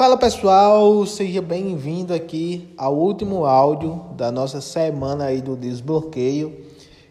[0.00, 6.64] Fala pessoal, seja bem-vindo aqui ao último áudio da nossa semana aí do desbloqueio.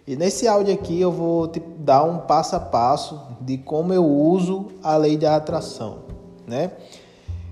[0.08, 4.04] E nesse áudio aqui eu vou te dar um passo a passo de como eu
[4.04, 6.00] uso a lei da atração,
[6.48, 6.72] né?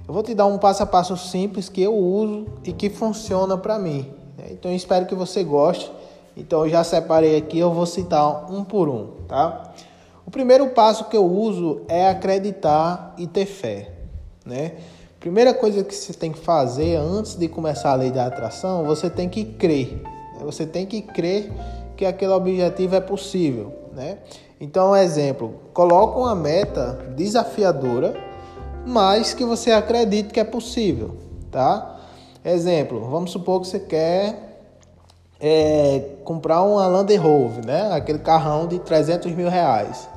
[0.07, 3.55] Eu vou te dar um passo a passo simples que eu uso e que funciona
[3.55, 4.11] para mim.
[4.39, 4.45] Né?
[4.49, 5.91] Então espero que você goste.
[6.35, 9.71] Então eu já separei aqui, eu vou citar um por um, tá?
[10.25, 13.91] O primeiro passo que eu uso é acreditar e ter fé,
[14.44, 14.77] né?
[15.20, 19.09] Primeira coisa que você tem que fazer antes de começar a lei da atração, você
[19.09, 20.02] tem que crer.
[20.35, 20.41] Né?
[20.41, 21.52] Você tem que crer
[21.95, 24.20] que aquele objetivo é possível, né?
[24.62, 28.16] Então, exemplo, coloca uma meta desafiadora,
[28.85, 31.18] mas que você acredite que é possível,
[31.52, 31.99] tá?
[32.45, 34.62] Exemplo, vamos supor que você quer
[35.40, 37.91] é, comprar uma Land Rover, né?
[37.91, 40.07] Aquele carrão de 300 mil reais.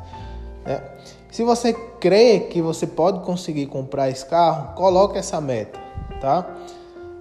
[0.65, 0.83] Né?
[1.31, 5.79] Se você crê que você pode conseguir comprar esse carro, coloque essa meta,
[6.21, 6.47] tá?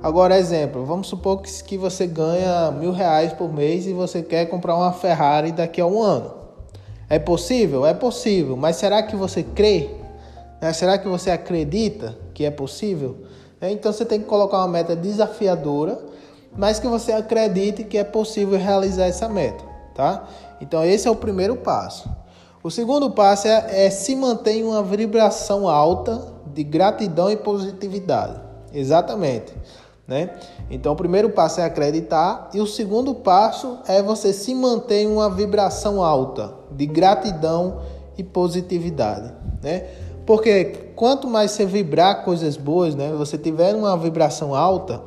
[0.01, 4.75] Agora, exemplo, vamos supor que, você ganha mil reais por mês e você quer comprar
[4.75, 6.33] uma Ferrari daqui a um ano.
[7.09, 7.85] É possível?
[7.85, 9.89] É possível, mas será que você crê?
[10.61, 10.71] Né?
[10.71, 13.17] Será que você acredita que é possível?
[13.59, 15.99] É, então você tem que colocar uma meta desafiadora,
[16.55, 19.63] mas que você acredite que é possível realizar essa meta,
[19.93, 20.25] tá?
[20.61, 22.09] Então esse é o primeiro passo.
[22.61, 26.21] O segundo passo é, é se manter em uma vibração alta
[26.53, 28.39] de gratidão e positividade.
[28.73, 29.53] Exatamente.
[30.05, 30.31] Né?
[30.69, 35.07] Então, o primeiro passo é acreditar, e o segundo passo é você se manter em
[35.07, 37.79] uma vibração alta de gratidão
[38.17, 39.31] e positividade.
[39.61, 39.85] Né?
[40.25, 43.13] Porque quanto mais você vibrar coisas boas, né?
[43.17, 45.01] você tiver uma vibração alta,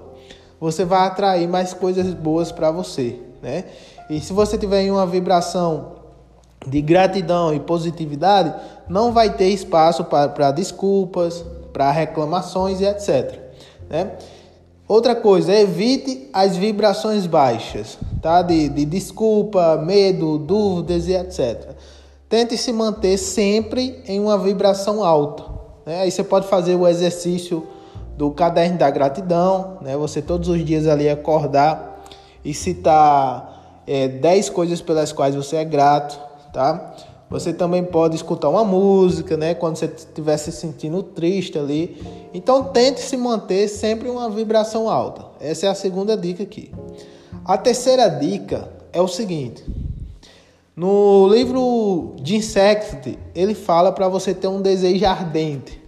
[0.58, 3.18] você vai atrair mais coisas boas para você.
[3.42, 3.64] Né?
[4.08, 6.01] E se você tiver em uma vibração
[6.66, 8.54] de gratidão e positividade,
[8.88, 13.38] não vai ter espaço para desculpas, para reclamações e etc.
[13.88, 14.12] Né?
[14.86, 18.42] Outra coisa, evite as vibrações baixas, tá?
[18.42, 21.70] De, de desculpa, medo, dúvidas e etc.
[22.28, 25.44] Tente se manter sempre em uma vibração alta.
[25.86, 26.02] Né?
[26.02, 27.66] Aí você pode fazer o exercício
[28.16, 29.96] do caderno da gratidão, né?
[29.96, 32.04] Você todos os dias ali acordar
[32.44, 36.20] e citar é, 10 coisas pelas quais você é grato,
[36.52, 36.94] tá?
[37.30, 39.54] Você também pode escutar uma música, né?
[39.54, 41.96] Quando você estiver se sentindo triste ali.
[42.34, 45.24] Então tente se manter sempre uma vibração alta.
[45.40, 46.70] Essa é a segunda dica aqui.
[47.42, 49.64] A terceira dica é o seguinte.
[50.76, 55.82] No livro de Insect, ele fala para você ter um desejo ardente.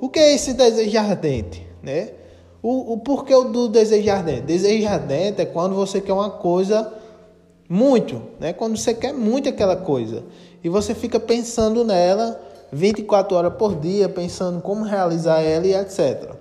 [0.00, 2.10] O que é esse desejo ardente, né?
[2.62, 4.42] O, o porquê do desejo ardente?
[4.42, 6.92] Desejo ardente é quando você quer uma coisa
[7.68, 8.52] muito, né?
[8.52, 10.24] Quando você quer muito aquela coisa
[10.64, 12.40] e você fica pensando nela
[12.72, 16.32] 24 horas por dia, pensando como realizar ela e etc.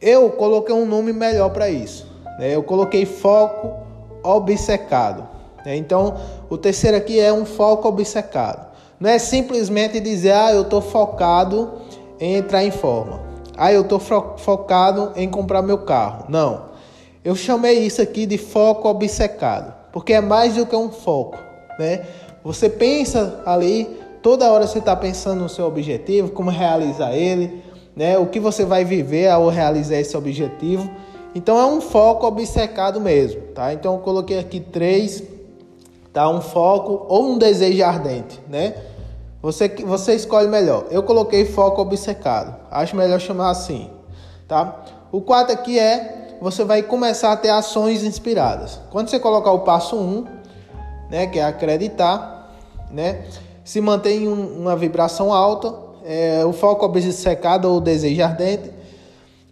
[0.00, 2.06] Eu coloquei um nome melhor para isso.
[2.38, 2.54] Né?
[2.54, 3.86] Eu coloquei foco
[4.22, 5.28] obcecado.
[5.64, 5.76] Né?
[5.76, 6.16] Então,
[6.50, 8.68] o terceiro aqui é um foco obcecado.
[8.98, 11.72] Não é simplesmente dizer, ah, eu estou focado
[12.18, 13.20] em entrar em forma.
[13.56, 16.24] Ah, eu estou fo focado em comprar meu carro.
[16.28, 16.68] Não.
[17.24, 21.38] Eu chamei isso aqui de foco obcecado porque é mais do que um foco,
[21.78, 22.06] né?
[22.44, 23.84] Você pensa ali,
[24.22, 27.62] toda hora você está pensando no seu objetivo, como realizar ele,
[27.96, 28.16] né?
[28.18, 30.88] O que você vai viver ao realizar esse objetivo.
[31.34, 33.72] Então é um foco obcecado mesmo, tá?
[33.72, 35.22] Então eu coloquei aqui três,
[36.12, 36.28] tá?
[36.28, 38.74] Um foco ou um desejo ardente, né?
[39.40, 40.86] Você, você escolhe melhor.
[40.90, 42.56] Eu coloquei foco obcecado.
[42.70, 43.90] Acho melhor chamar assim,
[44.48, 44.84] tá?
[45.12, 48.80] O quarto aqui é você vai começar a ter ações inspiradas.
[48.90, 50.26] Quando você colocar o passo 1, um,
[51.10, 52.54] né, que é acreditar,
[52.90, 53.24] né,
[53.64, 58.70] se mantém um, uma vibração alta, é, o foco obcecado ou desejo ardente,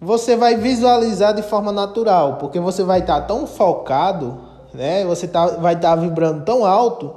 [0.01, 4.41] você vai visualizar de forma natural, porque você vai estar tá tão focado,
[4.73, 7.15] né, você tá, vai estar tá vibrando tão alto,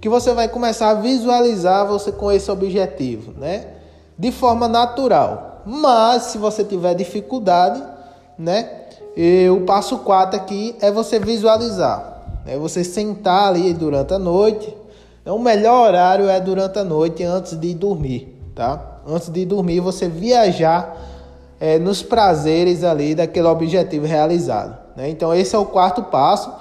[0.00, 3.66] que você vai começar a visualizar você com esse objetivo, né,
[4.18, 5.62] de forma natural.
[5.64, 7.82] Mas se você tiver dificuldade,
[8.38, 8.87] né,
[9.20, 12.22] e o passo 4 aqui é você visualizar.
[12.46, 14.72] É você sentar ali durante a noite.
[15.20, 19.00] Então, o melhor horário é durante a noite, antes de dormir, tá?
[19.04, 20.96] Antes de dormir, você viajar
[21.58, 24.78] é, nos prazeres ali daquele objetivo realizado.
[24.94, 25.10] Né?
[25.10, 26.52] Então, esse é o quarto passo.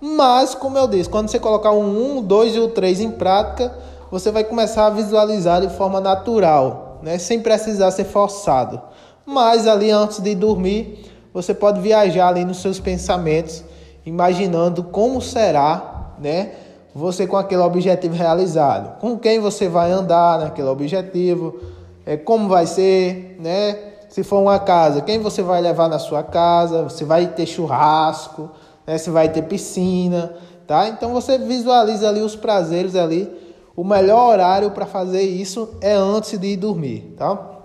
[0.00, 3.74] Mas, como eu disse, quando você colocar o 1, 2 e o 3 em prática,
[4.10, 7.18] você vai começar a visualizar de forma natural, né?
[7.18, 8.80] sem precisar ser forçado.
[9.26, 13.62] Mas ali antes de dormir, você pode viajar ali nos seus pensamentos,
[14.06, 16.52] imaginando como será, né?
[16.94, 21.60] Você com aquele objetivo realizado, com quem você vai andar naquele objetivo,
[22.06, 23.76] é, como vai ser, né?
[24.08, 26.84] Se for uma casa, quem você vai levar na sua casa?
[26.84, 28.48] Você vai ter churrasco,
[28.86, 28.96] né?
[28.96, 30.32] Se vai ter piscina,
[30.66, 30.88] tá?
[30.88, 33.30] Então você visualiza ali os prazeres ali.
[33.76, 37.56] O melhor horário para fazer isso é antes de ir dormir, tá?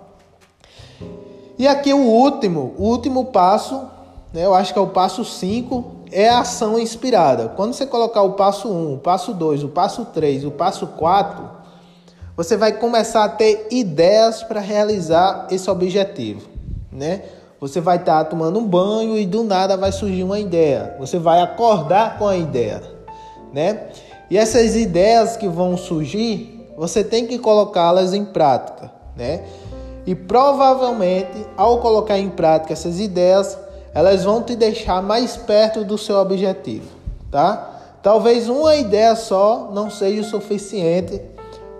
[1.58, 3.82] E aqui o último, o último passo,
[4.32, 4.44] né?
[4.44, 7.48] Eu acho que é o passo 5, é a ação inspirada.
[7.48, 10.86] Quando você colocar o passo 1, um, o passo 2, o passo 3, o passo
[10.86, 11.62] 4,
[12.36, 16.48] você vai começar a ter ideias para realizar esse objetivo,
[16.90, 17.22] né?
[17.60, 20.96] Você vai estar tá tomando um banho e do nada vai surgir uma ideia.
[20.98, 22.82] Você vai acordar com a ideia,
[23.52, 23.88] né?
[24.30, 29.44] E essas ideias que vão surgir, você tem que colocá-las em prática, né?
[30.06, 33.56] E provavelmente, ao colocar em prática essas ideias,
[33.94, 36.88] elas vão te deixar mais perto do seu objetivo,
[37.30, 37.70] tá?
[38.02, 41.20] Talvez uma ideia só não seja o suficiente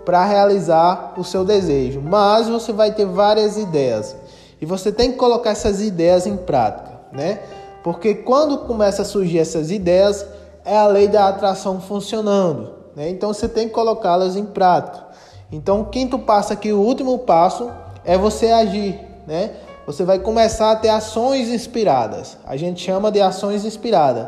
[0.05, 4.15] para realizar o seu desejo, mas você vai ter várias ideias
[4.61, 7.39] e você tem que colocar essas ideias em prática, né?
[7.83, 10.25] Porque quando começa a surgir essas ideias,
[10.63, 13.09] é a lei da atração funcionando, né?
[13.09, 15.03] Então você tem que colocá-las em prática.
[15.51, 17.69] Então, o quinto passo aqui, o último passo,
[18.05, 19.51] é você agir, né?
[19.85, 22.37] você vai começar a ter ações inspiradas.
[22.45, 24.27] A gente chama de ações inspiradas,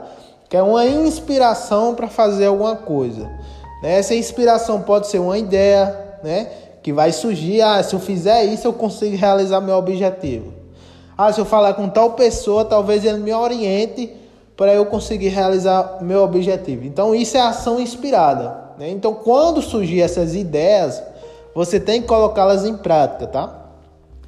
[0.50, 3.30] que é uma inspiração para fazer alguma coisa.
[3.81, 3.98] Né?
[3.98, 6.48] Essa inspiração pode ser uma ideia, né?
[6.83, 10.54] Que vai surgir, ah, se eu fizer isso eu consigo realizar meu objetivo.
[11.18, 14.13] Ah, se eu falar com tal pessoa, talvez ele me oriente
[14.56, 16.86] para eu conseguir realizar meu objetivo.
[16.86, 18.66] Então isso é ação inspirada.
[18.78, 18.89] Né?
[18.89, 21.01] Então quando surgir essas ideias,
[21.56, 23.64] você tem que colocá-las em prática, tá?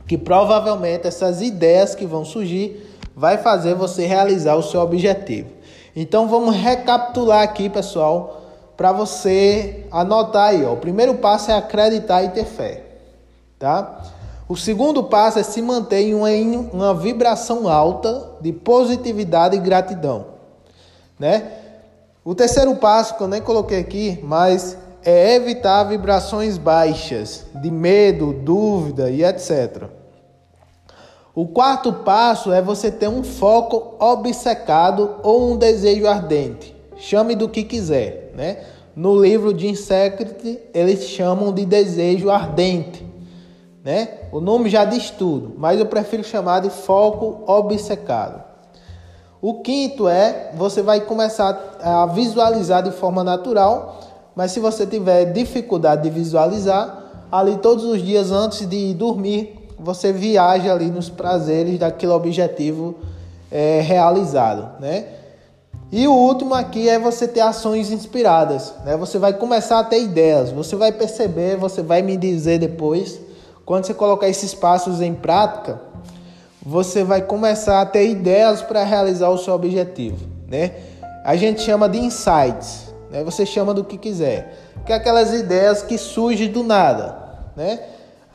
[0.07, 5.49] Que provavelmente essas ideias que vão surgir vai fazer você realizar o seu objetivo.
[5.95, 8.41] Então vamos recapitular aqui, pessoal,
[8.77, 10.73] para você anotar aí, ó.
[10.73, 12.83] O primeiro passo é acreditar e ter fé,
[13.57, 14.03] tá?
[14.47, 19.59] O segundo passo é se manter em uma, em uma vibração alta de positividade e
[19.59, 20.27] gratidão,
[21.19, 21.51] né?
[22.23, 28.33] O terceiro passo, que eu nem coloquei aqui, mas é evitar vibrações baixas de medo,
[28.33, 29.96] dúvida e etc.
[31.37, 36.75] O quarto passo é você ter um foco obcecado ou um desejo ardente.
[36.95, 38.63] Chame do que quiser, né?
[38.95, 43.05] No livro de Insecret, eles chamam de desejo ardente,
[43.83, 44.21] né?
[44.31, 48.43] O nome já diz tudo, mas eu prefiro chamar de foco obcecado.
[49.39, 53.99] O quinto é você vai começar a visualizar de forma natural
[54.37, 60.11] mas se você tiver dificuldade de visualizar, ali todos os dias antes de dormir, você
[60.11, 62.95] viaja ali nos prazeres daquele objetivo
[63.51, 65.05] é, realizado, né?
[65.91, 68.97] E o último aqui é você ter ações inspiradas, né?
[68.97, 73.19] Você vai começar a ter ideias, você vai perceber, você vai me dizer depois,
[73.65, 75.79] quando você colocar esses passos em prática,
[76.61, 80.71] você vai começar a ter ideias para realizar o seu objetivo, né?
[81.23, 82.87] A gente chama de insights.
[83.11, 83.23] Né?
[83.23, 84.55] Você chama do que quiser.
[84.85, 87.17] Que é aquelas ideias que surgem do nada,
[87.55, 87.79] né?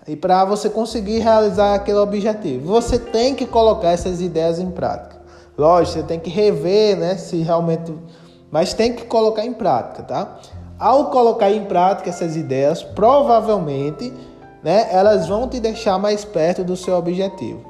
[0.07, 5.21] E para você conseguir realizar aquele objetivo, você tem que colocar essas ideias em prática.
[5.57, 7.17] Lógico, você tem que rever, né?
[7.17, 7.93] Se realmente.
[8.51, 10.41] Mas tem que colocar em prática, tá?
[10.79, 14.13] Ao colocar em prática essas ideias, provavelmente,
[14.63, 14.89] né?
[14.91, 17.61] Elas vão te deixar mais perto do seu objetivo.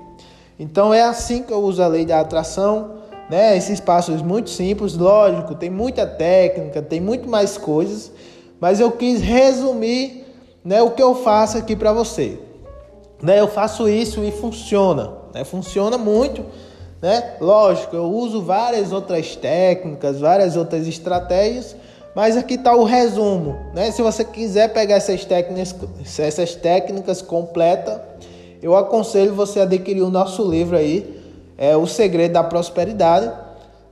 [0.59, 3.03] Então é assim que eu uso a lei da atração
[3.33, 3.57] né?
[3.57, 8.13] Esses passos muito simples, lógico, tem muita técnica, tem muito mais coisas,
[8.61, 10.22] mas eu quis resumir,
[10.65, 12.39] né, o que eu faço aqui para você.
[13.23, 13.41] Né?
[13.41, 15.45] Eu faço isso e funciona, né?
[15.45, 16.45] Funciona muito,
[17.01, 17.37] né?
[17.41, 21.77] Lógico, eu uso várias outras técnicas, várias outras estratégias,
[22.17, 23.93] mas aqui está o resumo, né?
[23.93, 28.01] Se você quiser pegar essas técnicas, essas técnicas completas,
[28.61, 31.23] eu aconselho você a adquirir o nosso livro aí,
[31.57, 33.31] é O Segredo da Prosperidade.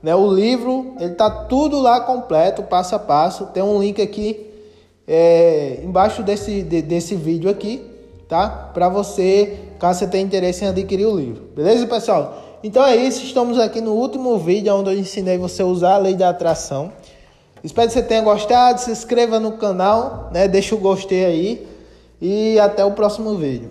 [0.03, 0.15] Né?
[0.15, 3.45] O livro, ele tá tudo lá completo, passo a passo.
[3.47, 4.50] Tem um link aqui
[5.07, 7.85] é, embaixo desse, de, desse vídeo aqui,
[8.27, 8.47] tá?
[8.73, 11.43] Para você, caso você tenha interesse em adquirir o livro.
[11.55, 12.59] Beleza, pessoal?
[12.63, 15.97] Então é isso, estamos aqui no último vídeo onde eu ensinei você a usar a
[15.97, 16.91] lei da atração.
[17.63, 20.47] Espero que você tenha gostado, se inscreva no canal, né?
[20.47, 21.67] Deixa o gostei aí
[22.21, 23.69] e até o próximo vídeo.